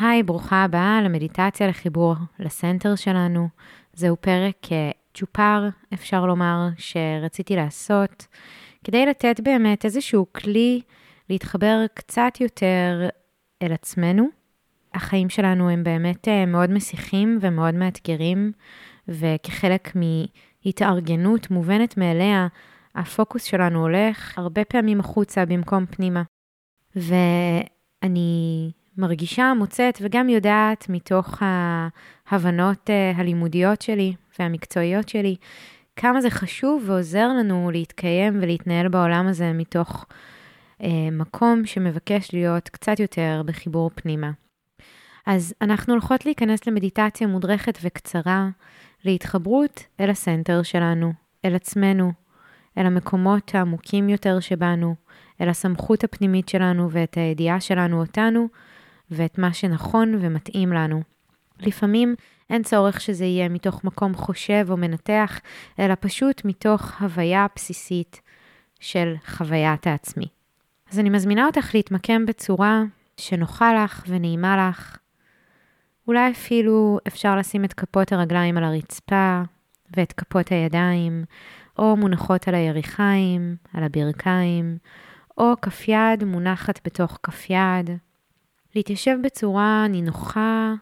[0.00, 3.48] היי, ברוכה הבאה למדיטציה לחיבור לסנטר שלנו.
[3.92, 8.26] זהו פרק אה, צ'ופר, אפשר לומר, שרציתי לעשות,
[8.84, 10.80] כדי לתת באמת איזשהו כלי
[11.30, 13.08] להתחבר קצת יותר
[13.62, 14.28] אל עצמנו.
[14.94, 18.52] החיים שלנו הם באמת אה, מאוד מסיחים ומאוד מאתגרים,
[19.08, 19.92] וכחלק
[20.64, 22.46] מהתארגנות מובנת מאליה,
[22.94, 26.22] הפוקוס שלנו הולך הרבה פעמים החוצה במקום פנימה.
[26.96, 31.42] ואני מרגישה, מוצאת וגם יודעת מתוך
[32.30, 35.36] ההבנות אה, הלימודיות שלי והמקצועיות שלי,
[35.96, 40.06] כמה זה חשוב ועוזר לנו להתקיים ולהתנהל בעולם הזה מתוך
[40.82, 44.30] אה, מקום שמבקש להיות קצת יותר בחיבור פנימה.
[45.26, 48.48] אז אנחנו הולכות להיכנס למדיטציה מודרכת וקצרה,
[49.04, 51.12] להתחברות אל הסנטר שלנו,
[51.44, 52.12] אל עצמנו,
[52.78, 54.94] אל המקומות העמוקים יותר שבנו,
[55.40, 58.48] אל הסמכות הפנימית שלנו ואת הידיעה שלנו אותנו,
[59.10, 61.02] ואת מה שנכון ומתאים לנו.
[61.60, 62.14] לפעמים
[62.50, 65.40] אין צורך שזה יהיה מתוך מקום חושב או מנתח,
[65.78, 68.20] אלא פשוט מתוך הוויה בסיסית
[68.80, 70.26] של חוויית העצמי.
[70.92, 72.82] אז אני מזמינה אותך להתמקם בצורה
[73.16, 74.96] שנוחה לך ונעימה לך.
[76.08, 79.42] אולי אפילו אפשר לשים את כפות הרגליים על הרצפה
[79.96, 81.24] ואת כפות הידיים,
[81.78, 84.78] או מונחות על היריחיים, על הברכיים,
[85.38, 87.90] או כף יד מונחת בתוך כף יד.
[88.74, 90.74] להתיישב בצורה נינוחה,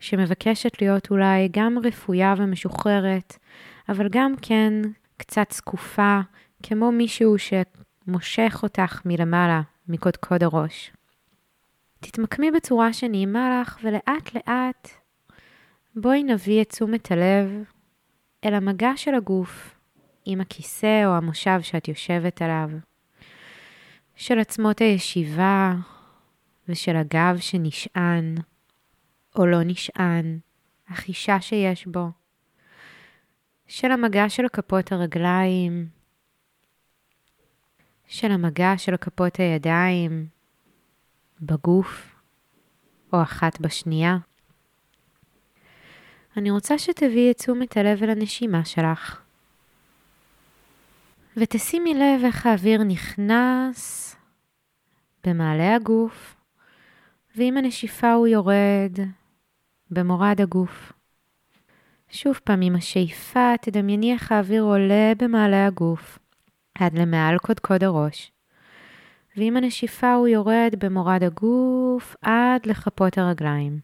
[0.00, 3.38] שמבקשת להיות אולי גם רפויה ומשוחררת,
[3.88, 4.72] אבל גם כן
[5.16, 6.20] קצת זקופה,
[6.62, 10.92] כמו מישהו שמושך אותך מלמעלה, מקודקוד הראש.
[12.00, 14.88] תתמקמי בצורה שנעימה לך, ולאט לאט
[15.96, 17.64] בואי נביא את תשומת הלב
[18.44, 19.74] אל המגע של הגוף
[20.24, 22.68] עם הכיסא או המושב שאת יושבת עליו,
[24.16, 25.74] של עצמות הישיבה
[26.68, 28.34] ושל הגב שנשען
[29.36, 30.38] או לא נשען,
[30.88, 32.08] החישה שיש בו,
[33.66, 35.88] של המגע של כפות הרגליים,
[38.06, 40.26] של המגע של כפות הידיים
[41.40, 42.14] בגוף
[43.12, 44.16] או אחת בשנייה.
[46.36, 49.22] אני רוצה שתביאי את תשומת הלב אל הנשימה שלך.
[51.36, 54.16] ותשימי לב איך האוויר נכנס
[55.24, 56.36] במעלה הגוף,
[57.36, 58.98] ועם הנשיפה הוא יורד
[59.90, 60.92] במורד הגוף.
[62.10, 66.18] שוב פעם, עם השאיפה תדמייני איך האוויר עולה במעלה הגוף,
[66.78, 68.32] עד למעל קודקוד הראש.
[69.36, 73.80] ועם הנשיפה הוא יורד במורד הגוף עד לכפות הרגליים.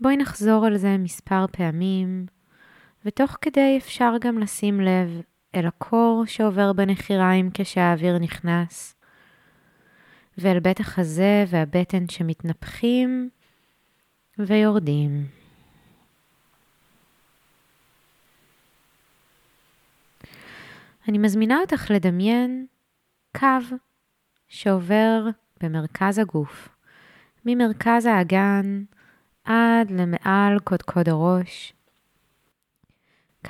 [0.00, 2.26] בואי נחזור על זה מספר פעמים,
[3.04, 5.20] ותוך כדי אפשר גם לשים לב
[5.54, 8.95] אל הקור שעובר בנחיריים כשהאוויר נכנס,
[10.38, 13.30] ואל בית החזה והבטן שמתנפחים
[14.38, 15.26] ויורדים.
[21.08, 22.66] אני מזמינה אותך לדמיין
[23.36, 23.76] קו
[24.48, 25.26] שעובר
[25.62, 26.68] במרכז הגוף,
[27.44, 28.84] ממרכז האגן
[29.44, 31.72] עד למעל קודקוד הראש.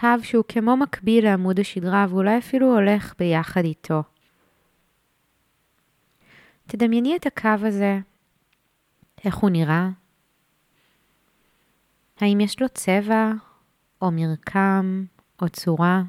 [0.00, 4.02] קו שהוא כמו מקביל לעמוד השדרה ואולי אפילו הולך ביחד איתו.
[6.66, 7.98] תדמייני את הקו הזה,
[9.24, 9.88] איך הוא נראה,
[12.20, 13.32] האם יש לו צבע
[14.02, 15.04] או מרקם
[15.42, 16.02] או צורה?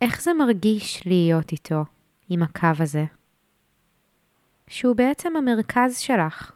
[0.00, 1.84] איך זה מרגיש להיות איתו,
[2.28, 3.04] עם הקו הזה?
[4.66, 6.52] שהוא בעצם המרכז שלך.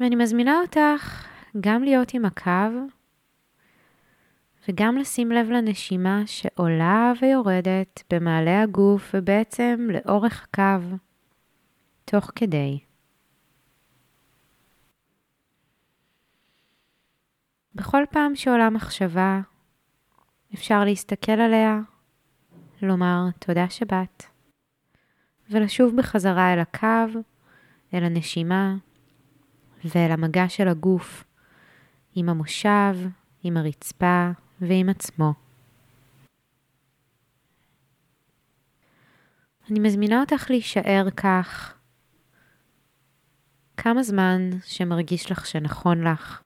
[0.00, 1.26] ואני מזמינה אותך
[1.60, 2.97] גם להיות עם הקו
[4.68, 10.96] וגם לשים לב לנשימה שעולה ויורדת במעלה הגוף ובעצם לאורך הקו,
[12.04, 12.78] תוך כדי.
[17.74, 19.40] בכל פעם שעולה מחשבה,
[20.54, 21.80] אפשר להסתכל עליה,
[22.82, 24.22] לומר תודה שבאת,
[25.50, 27.20] ולשוב בחזרה אל הקו,
[27.94, 28.76] אל הנשימה
[29.84, 31.24] ואל המגע של הגוף
[32.14, 32.94] עם המושב,
[33.42, 35.32] עם הרצפה ועם עצמו.
[39.70, 41.74] אני מזמינה אותך להישאר כך
[43.76, 46.42] כמה זמן שמרגיש לך שנכון לך.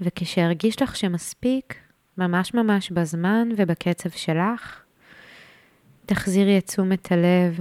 [0.00, 1.74] וכשהרגיש לך שמספיק,
[2.18, 4.82] ממש ממש בזמן ובקצב שלך,
[6.06, 7.60] תחזירי את תשומת הלב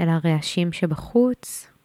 [0.00, 1.75] אל הרעשים שבחוץ.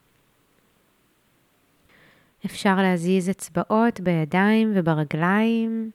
[2.46, 5.92] אפשר להזיז אצבעות בידיים וברגליים,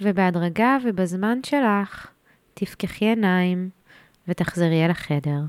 [0.00, 2.10] ובהדרגה ובזמן שלך,
[2.54, 3.70] תפקחי עיניים
[4.28, 5.40] ותחזרי אל החדר.